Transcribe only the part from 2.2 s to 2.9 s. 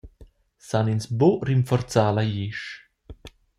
glisch?